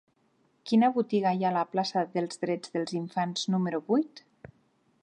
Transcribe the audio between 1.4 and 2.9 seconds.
ha a la plaça dels Drets